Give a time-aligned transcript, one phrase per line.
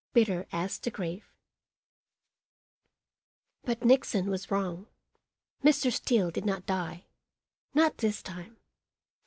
[0.13, 1.31] "BITTER AS THE GRAVE"
[3.61, 4.87] But Nixon was wrong.
[5.63, 5.91] Mr.
[5.93, 7.05] Steele did not die
[7.75, 8.57] not this time.